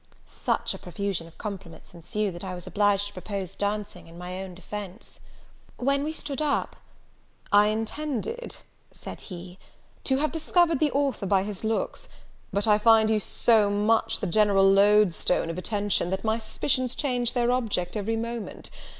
[0.25, 4.41] Such a profusion of compliments ensued, that I was obliged to propose dancing, in my
[4.43, 5.19] own defence.
[5.77, 6.75] When we stood up,
[7.51, 8.55] "I intended,"
[8.91, 9.59] said he,
[10.05, 12.09] "to have discovered the author by his looks;
[12.51, 17.33] but I find you so much the general loadstone of attention, that my suspicions change
[17.33, 18.71] their object every moment.